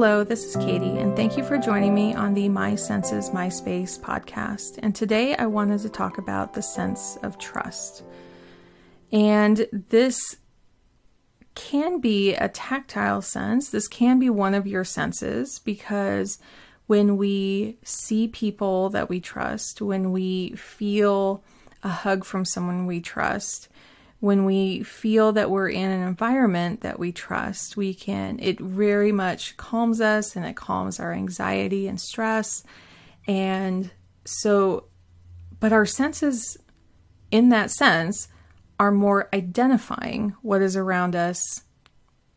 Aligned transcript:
Hello, 0.00 0.22
this 0.22 0.44
is 0.44 0.54
Katie, 0.54 0.96
and 0.96 1.16
thank 1.16 1.36
you 1.36 1.42
for 1.42 1.58
joining 1.58 1.92
me 1.92 2.14
on 2.14 2.32
the 2.32 2.48
My 2.48 2.76
Senses, 2.76 3.32
My 3.32 3.48
Space 3.48 3.98
podcast. 3.98 4.78
And 4.80 4.94
today 4.94 5.34
I 5.34 5.46
wanted 5.46 5.80
to 5.80 5.88
talk 5.88 6.18
about 6.18 6.54
the 6.54 6.62
sense 6.62 7.18
of 7.24 7.36
trust. 7.36 8.04
And 9.10 9.66
this 9.72 10.36
can 11.56 11.98
be 11.98 12.36
a 12.36 12.48
tactile 12.48 13.22
sense, 13.22 13.70
this 13.70 13.88
can 13.88 14.20
be 14.20 14.30
one 14.30 14.54
of 14.54 14.68
your 14.68 14.84
senses 14.84 15.58
because 15.58 16.38
when 16.86 17.16
we 17.16 17.76
see 17.82 18.28
people 18.28 18.90
that 18.90 19.08
we 19.08 19.18
trust, 19.18 19.82
when 19.82 20.12
we 20.12 20.52
feel 20.52 21.42
a 21.82 21.88
hug 21.88 22.24
from 22.24 22.44
someone 22.44 22.86
we 22.86 23.00
trust, 23.00 23.66
when 24.20 24.44
we 24.44 24.82
feel 24.82 25.32
that 25.32 25.50
we're 25.50 25.68
in 25.68 25.90
an 25.90 26.06
environment 26.06 26.80
that 26.80 26.98
we 26.98 27.12
trust, 27.12 27.76
we 27.76 27.94
can, 27.94 28.38
it 28.40 28.58
very 28.58 29.12
much 29.12 29.56
calms 29.56 30.00
us 30.00 30.34
and 30.34 30.44
it 30.44 30.56
calms 30.56 30.98
our 30.98 31.12
anxiety 31.12 31.86
and 31.86 32.00
stress. 32.00 32.64
And 33.28 33.90
so, 34.24 34.84
but 35.60 35.72
our 35.72 35.86
senses, 35.86 36.56
in 37.30 37.50
that 37.50 37.70
sense, 37.70 38.28
are 38.80 38.90
more 38.90 39.28
identifying 39.32 40.34
what 40.42 40.62
is 40.62 40.76
around 40.76 41.14
us 41.14 41.62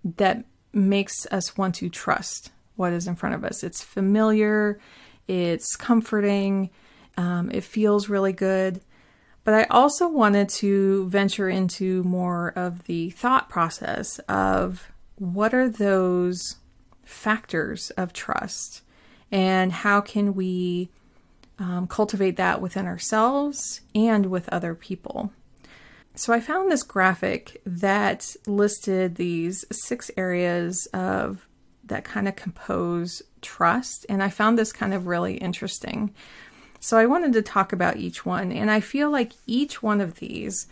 that 0.04 0.45
makes 0.73 1.26
us 1.32 1.57
want 1.57 1.76
to 1.76 1.90
trust 1.90 2.52
what 2.76 2.93
is 2.93 3.07
in 3.07 3.16
front 3.16 3.35
of 3.35 3.43
us. 3.43 3.63
It's 3.63 3.84
familiar, 3.84 4.79
it's 5.27 5.76
comforting, 5.76 6.70
um, 7.18 7.49
it 7.52 7.63
feels 7.63 8.09
really 8.09 8.34
good. 8.34 8.82
But 9.43 9.53
I 9.53 9.63
also 9.65 10.07
wanted 10.07 10.49
to 10.49 11.07
venture 11.09 11.49
into 11.49 12.03
more 12.03 12.49
of 12.55 12.84
the 12.84 13.09
thought 13.09 13.49
process 13.49 14.20
of 14.20 14.91
what 15.15 15.53
are 15.53 15.70
those 15.70 16.57
factors 17.03 17.89
of 17.91 18.13
trust 18.13 18.84
and 19.31 19.71
how 19.71 20.01
can 20.01 20.35
we 20.35 20.89
um, 21.59 21.87
cultivate 21.87 22.37
that 22.37 22.62
within 22.62 22.85
ourselves 22.85 23.81
and 23.93 24.27
with 24.27 24.49
other 24.49 24.75
people. 24.75 25.31
So 26.15 26.34
I 26.34 26.39
found 26.39 26.71
this 26.71 26.84
graphic 26.84 27.62
that 27.65 28.35
listed 28.45 29.15
these 29.15 29.63
six 29.71 30.12
areas 30.17 30.87
of 30.93 31.47
that 31.85 32.03
kind 32.03 32.27
of 32.27 32.35
compose 32.35 33.21
trust, 33.41 34.05
and 34.09 34.21
I 34.21 34.29
found 34.29 34.57
this 34.57 34.71
kind 34.71 34.93
of 34.93 35.07
really 35.07 35.35
interesting. 35.35 36.13
So 36.84 36.98
I 36.98 37.05
wanted 37.05 37.34
to 37.34 37.43
talk 37.43 37.71
about 37.71 37.98
each 37.98 38.26
one, 38.26 38.51
and 38.51 38.71
I 38.71 38.79
feel 38.79 39.12
like 39.12 39.34
each 39.46 39.84
one 39.84 40.01
of 40.01 40.15
these 40.15 40.68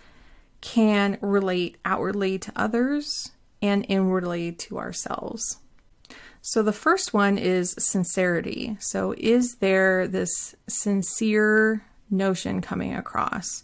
can 0.59 1.19
relate 1.21 1.77
outwardly 1.85 2.39
to 2.39 2.51
others 2.55 3.31
and 3.61 3.85
inwardly 3.87 4.51
to 4.53 4.79
ourselves. 4.79 5.59
So 6.41 6.63
the 6.63 6.73
first 6.73 7.13
one 7.13 7.37
is 7.37 7.75
sincerity. 7.77 8.75
So 8.79 9.13
is 9.17 9.57
there 9.57 10.07
this 10.07 10.55
sincere 10.67 11.85
notion 12.09 12.59
coming 12.59 12.95
across? 12.95 13.63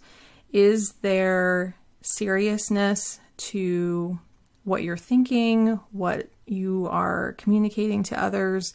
Is 0.54 0.94
there 1.02 1.76
seriousness 2.04 3.20
to 3.38 4.20
what 4.66 4.84
you're 4.84 4.98
thinking, 4.98 5.80
what 5.92 6.30
you 6.46 6.88
are 6.92 7.34
communicating 7.40 8.04
to 8.04 8.24
others? 8.24 8.72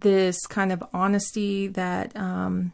This 0.00 0.46
kind 0.46 0.72
of 0.72 0.82
honesty 0.92 1.68
that 1.68 2.16
um, 2.16 2.72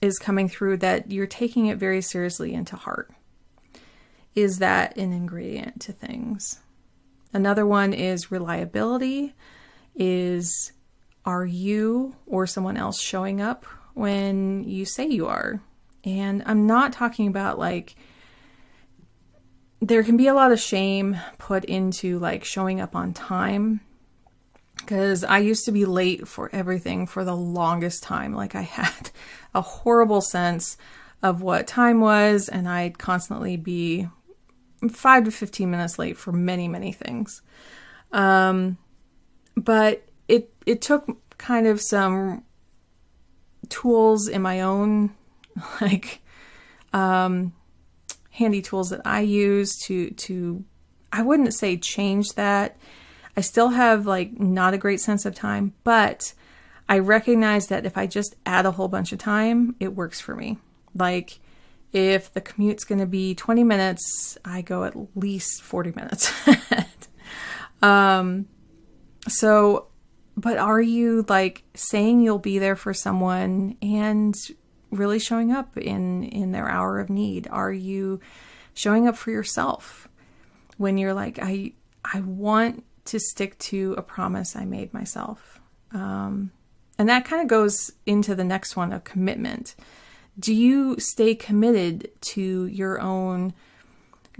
is 0.00 0.18
coming 0.18 0.48
through 0.48 0.78
that 0.78 1.10
you're 1.10 1.26
taking 1.26 1.66
it 1.66 1.78
very 1.78 2.02
seriously 2.02 2.52
into 2.52 2.76
heart. 2.76 3.10
Is 4.34 4.58
that 4.58 4.96
an 4.96 5.12
ingredient 5.12 5.80
to 5.82 5.92
things? 5.92 6.60
Another 7.32 7.66
one 7.66 7.92
is 7.92 8.30
reliability. 8.30 9.34
Is 9.94 10.72
are 11.24 11.44
you 11.44 12.16
or 12.26 12.46
someone 12.46 12.76
else 12.76 13.00
showing 13.00 13.40
up 13.40 13.64
when 13.94 14.64
you 14.64 14.84
say 14.84 15.06
you 15.06 15.26
are? 15.26 15.60
And 16.04 16.42
I'm 16.46 16.66
not 16.66 16.92
talking 16.92 17.26
about 17.26 17.58
like 17.58 17.94
there 19.80 20.02
can 20.02 20.16
be 20.16 20.26
a 20.26 20.34
lot 20.34 20.52
of 20.52 20.60
shame 20.60 21.18
put 21.38 21.64
into 21.64 22.18
like 22.18 22.44
showing 22.44 22.80
up 22.80 22.94
on 22.94 23.12
time 23.12 23.80
because 24.80 25.24
I 25.24 25.38
used 25.38 25.64
to 25.66 25.72
be 25.72 25.84
late 25.84 26.26
for 26.26 26.50
everything 26.52 27.06
for 27.06 27.24
the 27.24 27.36
longest 27.36 28.02
time. 28.02 28.34
Like 28.34 28.54
I 28.54 28.62
had 28.62 29.10
a 29.54 29.60
horrible 29.60 30.20
sense 30.20 30.76
of 31.22 31.42
what 31.42 31.66
time 31.66 32.00
was, 32.00 32.48
and 32.48 32.68
I'd 32.68 32.98
constantly 32.98 33.56
be 33.56 34.08
five 34.90 35.24
to 35.24 35.30
15 35.30 35.70
minutes 35.70 35.98
late 35.98 36.16
for 36.16 36.32
many, 36.32 36.66
many 36.66 36.92
things. 36.92 37.42
Um, 38.12 38.78
but 39.56 40.08
it, 40.28 40.52
it 40.64 40.80
took 40.80 41.06
kind 41.36 41.66
of 41.66 41.80
some 41.80 42.44
tools 43.68 44.28
in 44.28 44.40
my 44.42 44.62
own, 44.62 45.14
like, 45.80 46.20
um, 46.92 47.52
handy 48.30 48.62
tools 48.62 48.90
that 48.90 49.02
I 49.04 49.20
use 49.20 49.76
to, 49.84 50.10
to, 50.10 50.64
I 51.12 51.22
wouldn't 51.22 51.52
say 51.54 51.76
change 51.76 52.28
that 52.36 52.78
I 53.40 53.42
still 53.42 53.70
have 53.70 54.04
like 54.04 54.38
not 54.38 54.74
a 54.74 54.76
great 54.76 55.00
sense 55.00 55.24
of 55.24 55.34
time, 55.34 55.72
but 55.82 56.34
I 56.90 56.98
recognize 56.98 57.68
that 57.68 57.86
if 57.86 57.96
I 57.96 58.06
just 58.06 58.36
add 58.44 58.66
a 58.66 58.72
whole 58.72 58.86
bunch 58.86 59.12
of 59.12 59.18
time, 59.18 59.76
it 59.80 59.96
works 59.96 60.20
for 60.20 60.36
me. 60.36 60.58
Like 60.94 61.40
if 61.90 62.30
the 62.34 62.42
commute's 62.42 62.84
going 62.84 62.98
to 62.98 63.06
be 63.06 63.34
20 63.34 63.64
minutes, 63.64 64.36
I 64.44 64.60
go 64.60 64.84
at 64.84 64.94
least 65.16 65.62
40 65.62 65.92
minutes. 65.92 66.30
um 67.82 68.44
so 69.26 69.86
but 70.36 70.58
are 70.58 70.82
you 70.82 71.24
like 71.26 71.64
saying 71.72 72.20
you'll 72.20 72.38
be 72.38 72.58
there 72.58 72.76
for 72.76 72.92
someone 72.92 73.78
and 73.80 74.34
really 74.90 75.18
showing 75.18 75.50
up 75.50 75.78
in 75.78 76.24
in 76.24 76.52
their 76.52 76.68
hour 76.68 77.00
of 77.00 77.08
need? 77.08 77.48
Are 77.50 77.72
you 77.72 78.20
showing 78.74 79.08
up 79.08 79.16
for 79.16 79.30
yourself 79.30 80.08
when 80.76 80.98
you're 80.98 81.14
like 81.14 81.38
I 81.40 81.72
I 82.04 82.20
want 82.20 82.84
to 83.06 83.18
stick 83.18 83.58
to 83.58 83.94
a 83.96 84.02
promise 84.02 84.56
I 84.56 84.64
made 84.64 84.92
myself. 84.92 85.60
Um, 85.92 86.52
and 86.98 87.08
that 87.08 87.24
kind 87.24 87.42
of 87.42 87.48
goes 87.48 87.92
into 88.06 88.34
the 88.34 88.44
next 88.44 88.76
one 88.76 88.92
of 88.92 89.04
commitment. 89.04 89.74
Do 90.38 90.54
you 90.54 90.98
stay 90.98 91.34
committed 91.34 92.10
to 92.32 92.66
your 92.66 93.00
own 93.00 93.54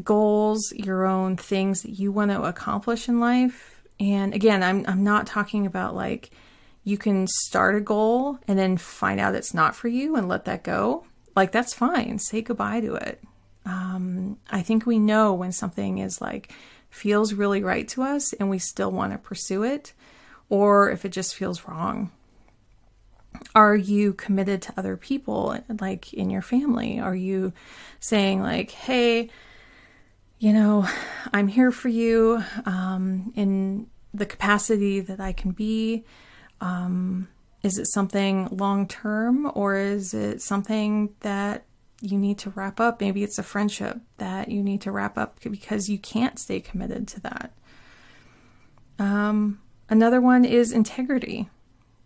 goals, 0.04 0.72
your 0.76 1.06
own 1.06 1.36
things 1.36 1.82
that 1.82 1.92
you 1.92 2.12
want 2.12 2.30
to 2.30 2.42
accomplish 2.42 3.08
in 3.08 3.20
life? 3.20 3.82
And 3.98 4.34
again, 4.34 4.62
I'm 4.62 4.84
I'm 4.86 5.04
not 5.04 5.26
talking 5.26 5.66
about 5.66 5.94
like 5.94 6.30
you 6.84 6.96
can 6.96 7.26
start 7.26 7.76
a 7.76 7.80
goal 7.80 8.38
and 8.48 8.58
then 8.58 8.76
find 8.76 9.20
out 9.20 9.34
it's 9.34 9.54
not 9.54 9.76
for 9.76 9.88
you 9.88 10.16
and 10.16 10.28
let 10.28 10.46
that 10.46 10.64
go. 10.64 11.04
Like 11.36 11.52
that's 11.52 11.74
fine. 11.74 12.18
Say 12.18 12.40
goodbye 12.40 12.80
to 12.80 12.94
it. 12.94 13.22
Um, 13.66 14.38
I 14.50 14.62
think 14.62 14.86
we 14.86 14.98
know 14.98 15.34
when 15.34 15.52
something 15.52 15.98
is 15.98 16.20
like 16.20 16.52
feels 16.90 17.32
really 17.32 17.62
right 17.62 17.86
to 17.88 18.02
us 18.02 18.32
and 18.34 18.50
we 18.50 18.58
still 18.58 18.90
want 18.90 19.12
to 19.12 19.18
pursue 19.18 19.62
it, 19.62 19.92
or 20.48 20.90
if 20.90 21.04
it 21.04 21.10
just 21.10 21.34
feels 21.34 21.66
wrong. 21.66 22.10
Are 23.54 23.76
you 23.76 24.12
committed 24.12 24.60
to 24.62 24.74
other 24.76 24.96
people, 24.96 25.56
like 25.80 26.12
in 26.12 26.30
your 26.30 26.42
family? 26.42 27.00
Are 27.00 27.14
you 27.14 27.52
saying, 28.00 28.42
like, 28.42 28.70
hey, 28.72 29.30
you 30.38 30.52
know, 30.52 30.88
I'm 31.32 31.48
here 31.48 31.70
for 31.70 31.88
you 31.88 32.42
um, 32.66 33.32
in 33.36 33.88
the 34.12 34.26
capacity 34.26 35.00
that 35.00 35.20
I 35.20 35.32
can 35.32 35.52
be? 35.52 36.04
Um, 36.60 37.28
is 37.62 37.78
it 37.78 37.86
something 37.86 38.48
long 38.50 38.88
term 38.88 39.50
or 39.54 39.76
is 39.76 40.14
it 40.14 40.42
something 40.42 41.14
that 41.20 41.64
you 42.00 42.18
need 42.18 42.38
to 42.38 42.50
wrap 42.50 42.80
up. 42.80 43.00
Maybe 43.00 43.22
it's 43.22 43.38
a 43.38 43.42
friendship 43.42 43.98
that 44.18 44.50
you 44.50 44.62
need 44.62 44.80
to 44.82 44.92
wrap 44.92 45.18
up 45.18 45.38
because 45.40 45.88
you 45.88 45.98
can't 45.98 46.38
stay 46.38 46.60
committed 46.60 47.06
to 47.08 47.20
that. 47.20 47.52
Um, 48.98 49.60
another 49.88 50.20
one 50.20 50.44
is 50.44 50.72
integrity. 50.72 51.48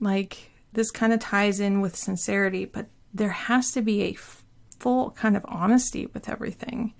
Like 0.00 0.50
this 0.72 0.90
kind 0.90 1.12
of 1.12 1.20
ties 1.20 1.60
in 1.60 1.80
with 1.80 1.96
sincerity, 1.96 2.64
but 2.64 2.86
there 3.12 3.30
has 3.30 3.70
to 3.72 3.82
be 3.82 4.02
a 4.02 4.10
f- 4.10 4.44
full 4.80 5.10
kind 5.12 5.36
of 5.36 5.46
honesty 5.48 6.06
with 6.06 6.28
everything. 6.28 6.92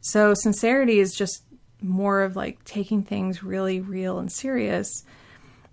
So 0.00 0.34
sincerity 0.34 0.98
is 0.98 1.14
just 1.14 1.44
more 1.80 2.22
of 2.22 2.36
like 2.36 2.64
taking 2.64 3.02
things 3.02 3.42
really 3.42 3.80
real 3.80 4.18
and 4.18 4.32
serious. 4.32 5.04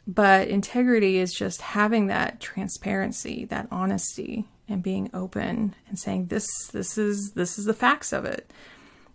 But 0.06 0.48
integrity 0.48 1.18
is 1.18 1.34
just 1.34 1.62
having 1.62 2.08
that 2.08 2.40
transparency, 2.40 3.46
that 3.46 3.68
honesty, 3.72 4.48
and 4.70 4.84
being 4.84 5.10
open 5.14 5.76
and 5.88 5.98
saying 5.98 6.28
this 6.28 6.68
this 6.68 6.98
is 6.98 7.32
this 7.32 7.58
is 7.58 7.66
the 7.66 7.74
facts 7.74 8.14
of 8.14 8.26
it. 8.26 8.52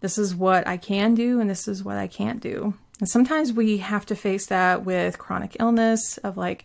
This 0.00 0.18
is 0.18 0.34
what 0.34 0.66
i 0.66 0.76
can 0.76 1.14
do 1.14 1.40
and 1.40 1.48
this 1.48 1.66
is 1.68 1.82
what 1.82 1.96
i 1.96 2.06
can't 2.06 2.40
do. 2.40 2.74
And 3.00 3.08
sometimes 3.08 3.52
we 3.52 3.78
have 3.78 4.06
to 4.06 4.16
face 4.16 4.46
that 4.46 4.84
with 4.84 5.18
chronic 5.18 5.56
illness 5.60 6.18
of 6.18 6.36
like 6.36 6.64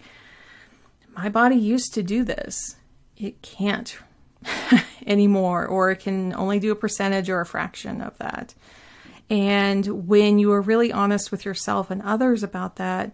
my 1.16 1.30
body 1.30 1.56
used 1.56 1.94
to 1.96 2.04
do 2.04 2.24
this. 2.24 2.76
It 3.18 3.42
can't 3.42 3.98
anymore 5.06 5.66
or 5.66 5.92
it 5.92 5.98
can 5.98 6.34
only 6.34 6.60
do 6.60 6.72
a 6.72 6.76
percentage 6.76 7.30
or 7.30 7.42
a 7.42 7.46
fraction 7.46 8.02
of 8.02 8.18
that. 8.20 8.54
And 9.30 10.08
when 10.08 10.40
you 10.40 10.52
are 10.52 10.62
really 10.62 10.92
honest 10.92 11.32
with 11.32 11.46
yourself 11.46 11.92
and 11.92 12.02
others 12.02 12.42
about 12.42 12.78
that 12.78 13.14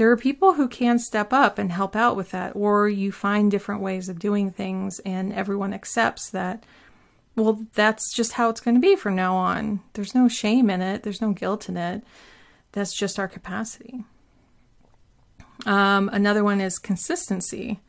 there 0.00 0.10
are 0.10 0.16
people 0.16 0.54
who 0.54 0.66
can 0.66 0.98
step 0.98 1.30
up 1.30 1.58
and 1.58 1.70
help 1.70 1.94
out 1.94 2.16
with 2.16 2.30
that, 2.30 2.56
or 2.56 2.88
you 2.88 3.12
find 3.12 3.50
different 3.50 3.82
ways 3.82 4.08
of 4.08 4.18
doing 4.18 4.50
things 4.50 4.98
and 5.00 5.30
everyone 5.30 5.74
accepts 5.74 6.30
that, 6.30 6.64
well, 7.36 7.66
that's 7.74 8.10
just 8.10 8.32
how 8.32 8.48
it's 8.48 8.62
going 8.62 8.76
to 8.76 8.80
be 8.80 8.96
from 8.96 9.14
now 9.14 9.36
on. 9.36 9.80
There's 9.92 10.14
no 10.14 10.26
shame 10.26 10.70
in 10.70 10.80
it, 10.80 11.02
there's 11.02 11.20
no 11.20 11.34
guilt 11.34 11.68
in 11.68 11.76
it. 11.76 12.02
That's 12.72 12.94
just 12.94 13.18
our 13.18 13.28
capacity. 13.28 14.04
Um, 15.66 16.08
another 16.14 16.44
one 16.44 16.62
is 16.62 16.78
consistency. 16.78 17.80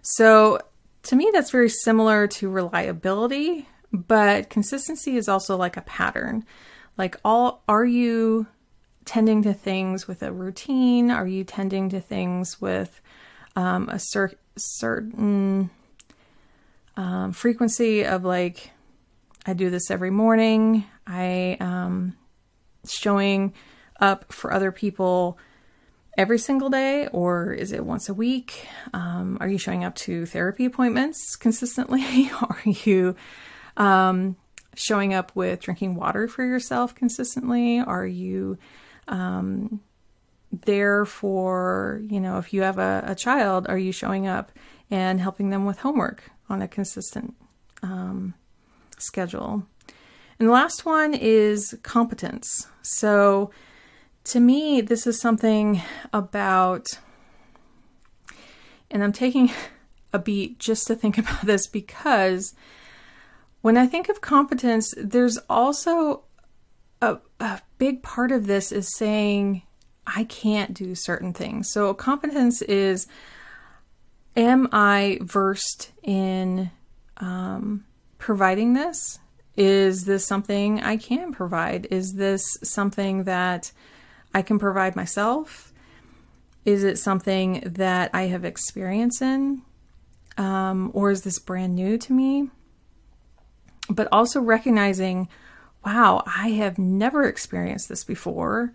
So, 0.00 0.58
to 1.02 1.16
me, 1.16 1.32
that's 1.34 1.50
very 1.50 1.68
similar 1.68 2.28
to 2.28 2.48
reliability, 2.48 3.68
but 3.92 4.48
consistency 4.48 5.18
is 5.18 5.28
also 5.28 5.58
like 5.58 5.76
a 5.76 5.82
pattern. 5.82 6.46
Like, 6.96 7.18
all 7.22 7.62
are 7.68 7.84
you 7.84 8.46
tending 9.04 9.42
to 9.42 9.52
things 9.52 10.06
with 10.06 10.22
a 10.22 10.32
routine? 10.32 11.10
Are 11.10 11.26
you 11.26 11.44
tending 11.44 11.88
to 11.90 12.00
things 12.00 12.60
with 12.60 13.00
um, 13.56 13.88
a 13.88 13.98
cer- 13.98 14.38
certain 14.56 15.70
um, 16.96 17.32
frequency 17.32 18.04
of 18.04 18.24
like, 18.24 18.70
I 19.46 19.54
do 19.54 19.70
this 19.70 19.90
every 19.90 20.10
morning. 20.10 20.84
I 21.06 21.56
um, 21.60 22.16
showing 22.86 23.54
up 24.00 24.32
for 24.32 24.52
other 24.52 24.72
people 24.72 25.38
every 26.16 26.38
single 26.38 26.68
day, 26.68 27.08
or 27.08 27.52
is 27.52 27.72
it 27.72 27.84
once 27.84 28.08
a 28.08 28.14
week? 28.14 28.66
Um, 28.92 29.38
are 29.40 29.48
you 29.48 29.58
showing 29.58 29.84
up 29.84 29.94
to 29.96 30.26
therapy 30.26 30.64
appointments 30.64 31.36
consistently? 31.36 32.30
are 32.42 32.62
you 32.64 33.16
um, 33.76 34.36
showing 34.74 35.14
up 35.14 35.32
with 35.34 35.60
drinking 35.60 35.94
water 35.94 36.28
for 36.28 36.44
yourself 36.44 36.94
consistently? 36.94 37.80
Are 37.80 38.06
you 38.06 38.58
um, 39.08 39.80
there 40.50 41.04
for, 41.04 42.02
you 42.08 42.20
know, 42.20 42.38
if 42.38 42.52
you 42.52 42.62
have 42.62 42.78
a, 42.78 43.04
a, 43.06 43.14
child, 43.14 43.66
are 43.68 43.78
you 43.78 43.92
showing 43.92 44.26
up 44.26 44.52
and 44.90 45.20
helping 45.20 45.50
them 45.50 45.64
with 45.64 45.78
homework 45.78 46.30
on 46.48 46.60
a 46.60 46.68
consistent 46.68 47.34
um, 47.82 48.34
schedule? 48.98 49.66
And 50.38 50.48
the 50.48 50.52
last 50.52 50.84
one 50.84 51.14
is 51.14 51.78
competence. 51.82 52.66
So 52.82 53.50
to 54.24 54.40
me, 54.40 54.80
this 54.80 55.06
is 55.06 55.20
something 55.20 55.80
about, 56.12 56.86
and 58.90 59.02
I'm 59.02 59.12
taking 59.12 59.50
a 60.12 60.18
beat 60.18 60.58
just 60.58 60.86
to 60.88 60.94
think 60.94 61.16
about 61.18 61.46
this 61.46 61.66
because 61.66 62.54
when 63.62 63.76
I 63.76 63.86
think 63.86 64.08
of 64.08 64.20
competence, 64.20 64.92
there's 64.96 65.38
also 65.48 66.24
a, 67.42 67.60
big 67.78 68.02
part 68.02 68.30
of 68.30 68.46
this 68.46 68.70
is 68.70 68.94
saying, 68.96 69.62
I 70.06 70.24
can't 70.24 70.72
do 70.72 70.94
certain 70.94 71.32
things. 71.32 71.70
So, 71.72 71.92
competence 71.94 72.62
is 72.62 73.06
am 74.36 74.68
I 74.72 75.18
versed 75.20 75.92
in 76.02 76.70
um, 77.18 77.84
providing 78.18 78.74
this? 78.74 79.18
Is 79.56 80.04
this 80.04 80.24
something 80.24 80.80
I 80.80 80.96
can 80.96 81.32
provide? 81.32 81.86
Is 81.90 82.14
this 82.14 82.44
something 82.62 83.24
that 83.24 83.72
I 84.32 84.42
can 84.42 84.58
provide 84.58 84.96
myself? 84.96 85.72
Is 86.64 86.84
it 86.84 86.98
something 86.98 87.62
that 87.66 88.10
I 88.14 88.22
have 88.24 88.44
experience 88.44 89.20
in? 89.20 89.62
Um, 90.38 90.90
or 90.94 91.10
is 91.10 91.22
this 91.22 91.38
brand 91.38 91.74
new 91.74 91.98
to 91.98 92.12
me? 92.12 92.48
But 93.90 94.08
also 94.10 94.40
recognizing 94.40 95.28
wow, 95.84 96.22
I 96.26 96.50
have 96.50 96.78
never 96.78 97.24
experienced 97.24 97.88
this 97.88 98.04
before. 98.04 98.72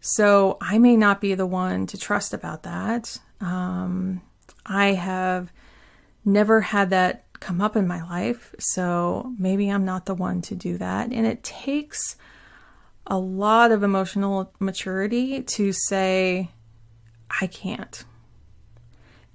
So 0.00 0.58
I 0.60 0.78
may 0.78 0.96
not 0.96 1.20
be 1.20 1.34
the 1.34 1.46
one 1.46 1.86
to 1.86 1.98
trust 1.98 2.32
about 2.32 2.62
that. 2.62 3.18
Um, 3.40 4.22
I 4.64 4.92
have 4.92 5.52
never 6.24 6.60
had 6.60 6.90
that 6.90 7.24
come 7.40 7.60
up 7.60 7.76
in 7.76 7.86
my 7.86 8.02
life. 8.02 8.54
So 8.58 9.32
maybe 9.38 9.68
I'm 9.68 9.84
not 9.84 10.06
the 10.06 10.14
one 10.14 10.42
to 10.42 10.54
do 10.54 10.78
that. 10.78 11.12
And 11.12 11.26
it 11.26 11.42
takes 11.42 12.16
a 13.06 13.18
lot 13.18 13.72
of 13.72 13.82
emotional 13.82 14.52
maturity 14.58 15.42
to 15.42 15.72
say, 15.72 16.50
I 17.40 17.46
can't. 17.46 18.04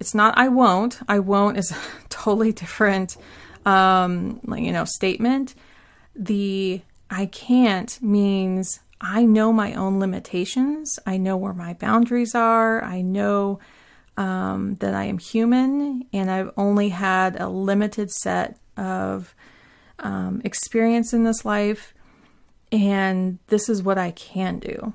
It's 0.00 0.14
not 0.14 0.36
I 0.36 0.48
won't. 0.48 1.00
I 1.08 1.18
won't 1.18 1.58
is 1.58 1.70
a 1.72 1.76
totally 2.08 2.52
different 2.52 3.16
um, 3.64 4.40
you 4.56 4.72
know, 4.72 4.84
statement. 4.84 5.54
The 6.14 6.82
I 7.10 7.26
can't 7.26 8.00
means 8.02 8.80
I 9.00 9.24
know 9.24 9.52
my 9.52 9.74
own 9.74 10.00
limitations. 10.00 10.98
I 11.06 11.18
know 11.18 11.36
where 11.36 11.52
my 11.52 11.74
boundaries 11.74 12.34
are. 12.34 12.82
I 12.82 13.02
know 13.02 13.58
um, 14.16 14.76
that 14.76 14.94
I 14.94 15.04
am 15.04 15.18
human 15.18 16.06
and 16.12 16.30
I've 16.30 16.50
only 16.56 16.90
had 16.90 17.40
a 17.40 17.48
limited 17.48 18.10
set 18.10 18.58
of 18.76 19.34
um, 19.98 20.40
experience 20.44 21.12
in 21.12 21.24
this 21.24 21.44
life. 21.44 21.94
And 22.72 23.38
this 23.48 23.68
is 23.68 23.82
what 23.82 23.98
I 23.98 24.10
can 24.10 24.58
do. 24.58 24.94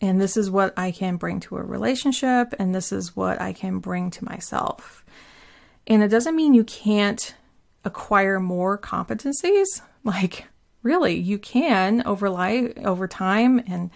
And 0.00 0.20
this 0.20 0.36
is 0.36 0.50
what 0.50 0.72
I 0.76 0.90
can 0.92 1.16
bring 1.16 1.40
to 1.40 1.56
a 1.56 1.62
relationship. 1.62 2.54
And 2.58 2.74
this 2.74 2.92
is 2.92 3.16
what 3.16 3.40
I 3.40 3.52
can 3.52 3.78
bring 3.80 4.10
to 4.12 4.24
myself. 4.24 5.04
And 5.86 6.02
it 6.02 6.08
doesn't 6.08 6.36
mean 6.36 6.54
you 6.54 6.64
can't 6.64 7.34
acquire 7.84 8.40
more 8.40 8.78
competencies. 8.78 9.66
Like, 10.04 10.46
really 10.82 11.14
you 11.14 11.38
can 11.38 12.02
over 12.06 12.30
life 12.30 12.72
over 12.84 13.08
time 13.08 13.62
and 13.66 13.90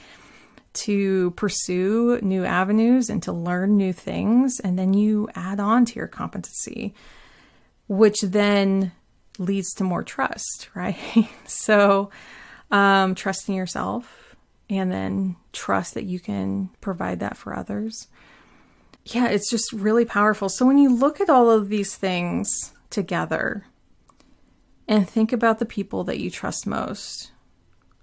to 0.73 1.31
pursue 1.33 2.19
new 2.23 2.45
avenues 2.45 3.11
and 3.11 3.23
to 3.23 3.33
learn 3.33 3.77
new 3.77 3.93
things 3.93 4.59
and 4.61 4.79
then 4.79 4.95
you 4.95 5.29
add 5.35 5.61
on 5.61 5.85
to 5.85 5.97
your 5.97 6.09
competency 6.09 6.95
which 7.89 8.21
then 8.23 8.93
leads 9.39 9.73
to 9.75 9.85
more 9.85 10.03
trust 10.03 10.69
right? 10.75 10.97
So 11.47 12.11
um, 12.71 13.15
trusting 13.15 13.55
yourself 13.55 14.35
and 14.71 14.91
then 14.91 15.37
trust 15.53 15.95
that 15.95 16.05
you 16.05 16.19
can 16.19 16.71
provide 16.81 17.21
that 17.21 17.37
for 17.37 17.55
others. 17.55 18.09
Yeah 19.05 19.29
it's 19.29 19.51
just 19.51 19.73
really 19.73 20.05
powerful. 20.05 20.49
So 20.49 20.65
when 20.67 20.79
you 20.79 20.95
look 20.95 21.21
at 21.21 21.29
all 21.31 21.51
of 21.51 21.69
these 21.69 21.95
things 21.97 22.73
together 22.89 23.67
and 24.89 25.09
think 25.09 25.33
about 25.33 25.59
the 25.59 25.67
people 25.67 26.05
that 26.05 26.19
you 26.19 26.31
trust 26.31 26.67
most. 26.67 27.31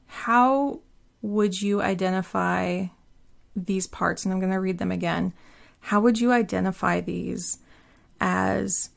How 0.05 0.81
would 1.21 1.61
you 1.61 1.81
identify 1.81 2.87
these 3.55 3.87
parts? 3.87 4.23
And 4.23 4.33
I'm 4.33 4.39
going 4.39 4.51
to 4.51 4.59
read 4.59 4.77
them 4.77 4.91
again. 4.91 5.33
How 5.81 5.99
would 5.99 6.19
you 6.19 6.31
identify 6.31 7.01
these 7.01 7.59
as 8.19 8.89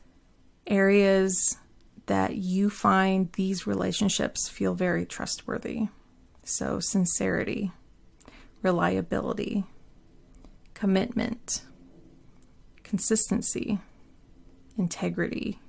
areas 0.67 1.59
that 2.07 2.37
you 2.37 2.71
find 2.71 3.31
these 3.33 3.67
relationships 3.67 4.49
feel 4.49 4.75
very 4.75 5.05
trustworthy? 5.05 5.89
So, 6.45 6.81
sincerity, 6.81 7.71
reliability, 8.63 9.65
commitment, 10.75 11.63
consistency, 12.83 13.79
integrity, 14.77 15.61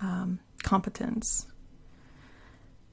um, 0.00 0.40
competence. 0.62 1.46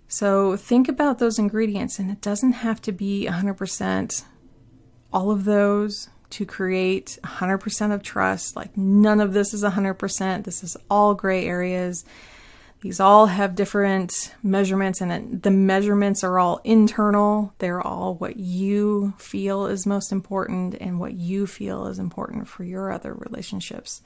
So 0.07 0.55
think 0.55 0.88
about 0.88 1.19
those 1.19 1.39
ingredients, 1.39 2.00
and 2.00 2.12
it 2.12 2.22
doesn't 2.22 2.53
have 2.53 2.81
to 2.84 2.91
be 2.91 3.27
100% 3.29 4.24
all 5.12 5.31
of 5.31 5.45
those 5.45 6.10
to 6.31 6.45
create 6.45 7.17
100% 7.24 7.93
of 7.93 8.03
trust. 8.03 8.55
Like, 8.55 8.75
none 8.77 9.19
of 9.19 9.34
this 9.34 9.53
is 9.53 9.63
100%. 9.63 10.43
This 10.43 10.63
is 10.63 10.77
all 10.89 11.13
gray 11.13 11.45
areas. 11.45 12.05
These 12.81 13.00
all 13.00 13.27
have 13.27 13.55
different 13.55 14.36
measurements, 14.43 15.01
and 15.01 15.41
the 15.41 15.51
measurements 15.51 16.24
are 16.24 16.38
all 16.38 16.62
internal. 16.63 17.53
They're 17.57 17.81
all 17.81 18.15
what 18.15 18.38
you 18.38 19.13
feel 19.17 19.65
is 19.65 19.88
most 19.88 20.12
important 20.12 20.75
and 20.79 21.00
what 21.00 21.13
you 21.13 21.48
feel 21.48 21.88
is 21.88 21.98
important 21.98 22.48
for 22.48 22.63
your 22.63 22.91
other 22.91 23.13
relationships. 23.13 24.01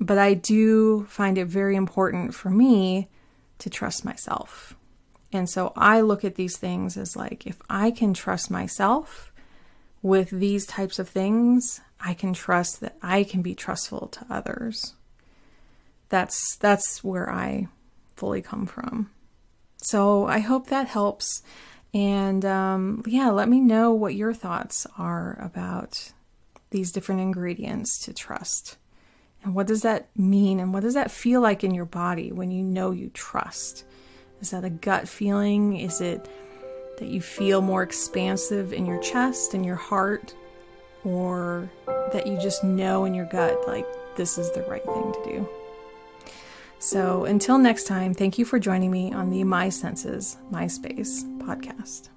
But 0.00 0.18
I 0.18 0.34
do 0.34 1.04
find 1.04 1.38
it 1.38 1.46
very 1.46 1.76
important 1.76 2.34
for 2.34 2.50
me 2.50 3.08
to 3.58 3.70
trust 3.70 4.04
myself. 4.04 4.74
And 5.32 5.48
so 5.48 5.72
I 5.76 6.00
look 6.00 6.24
at 6.24 6.34
these 6.34 6.56
things 6.56 6.96
as 6.96 7.16
like 7.16 7.46
if 7.46 7.60
I 7.68 7.90
can 7.90 8.14
trust 8.14 8.50
myself 8.50 9.32
with 10.02 10.30
these 10.30 10.66
types 10.66 10.98
of 10.98 11.08
things, 11.08 11.80
I 12.00 12.14
can 12.14 12.32
trust 12.32 12.80
that 12.80 12.96
I 13.02 13.24
can 13.24 13.42
be 13.42 13.54
trustful 13.54 14.08
to 14.08 14.26
others. 14.30 14.94
That's 16.08 16.56
that's 16.56 17.02
where 17.02 17.30
I 17.30 17.68
fully 18.14 18.42
come 18.42 18.66
from. 18.66 19.10
So 19.78 20.26
I 20.26 20.38
hope 20.38 20.68
that 20.68 20.88
helps. 20.88 21.42
And 21.92 22.44
um, 22.44 23.02
yeah, 23.06 23.30
let 23.30 23.48
me 23.48 23.60
know 23.60 23.92
what 23.92 24.14
your 24.14 24.34
thoughts 24.34 24.86
are 24.98 25.38
about 25.40 26.12
these 26.70 26.92
different 26.92 27.20
ingredients 27.20 27.98
to 28.04 28.12
trust. 28.12 28.76
And 29.46 29.54
what 29.54 29.66
does 29.66 29.80
that 29.80 30.08
mean? 30.14 30.60
And 30.60 30.74
what 30.74 30.82
does 30.82 30.92
that 30.92 31.10
feel 31.10 31.40
like 31.40 31.64
in 31.64 31.72
your 31.72 31.86
body 31.86 32.32
when 32.32 32.50
you 32.50 32.62
know 32.62 32.90
you 32.90 33.10
trust? 33.14 33.84
Is 34.42 34.50
that 34.50 34.64
a 34.64 34.70
gut 34.70 35.08
feeling? 35.08 35.80
Is 35.80 36.02
it 36.02 36.28
that 36.98 37.08
you 37.08 37.22
feel 37.22 37.62
more 37.62 37.82
expansive 37.82 38.74
in 38.74 38.84
your 38.84 39.00
chest 39.00 39.54
and 39.54 39.64
your 39.64 39.76
heart? 39.76 40.34
or 41.06 41.70
that 42.12 42.26
you 42.26 42.36
just 42.38 42.64
know 42.64 43.04
in 43.04 43.14
your 43.14 43.26
gut, 43.26 43.66
like, 43.66 43.86
this 44.16 44.38
is 44.38 44.50
the 44.52 44.62
right 44.62 44.84
thing 44.84 45.12
to 45.12 45.22
do. 45.24 45.48
So 46.78 47.24
until 47.24 47.58
next 47.58 47.84
time, 47.86 48.12
thank 48.12 48.38
you 48.38 48.44
for 48.44 48.58
joining 48.58 48.90
me 48.90 49.12
on 49.12 49.30
the 49.30 49.44
My 49.44 49.68
Senses, 49.68 50.36
My 50.50 50.66
Space 50.66 51.24
podcast. 51.38 52.08